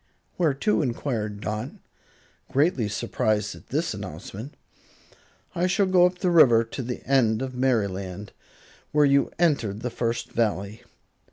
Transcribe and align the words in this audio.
"Where 0.37 0.55
to?" 0.55 0.81
enquired 0.81 1.41
Dot, 1.41 1.69
greatly 2.51 2.89
surprised 2.89 3.53
at 3.53 3.67
this 3.67 3.93
announcement. 3.93 4.55
"I 5.53 5.67
shall 5.67 5.85
go 5.85 6.07
up 6.07 6.17
the 6.17 6.31
river 6.31 6.63
to 6.63 6.81
the 6.81 7.05
end 7.05 7.43
of 7.43 7.53
Merryland, 7.53 8.31
where 8.91 9.05
you 9.05 9.29
entered 9.37 9.81
the 9.81 9.91
First 9.91 10.31
Valley. 10.31 10.81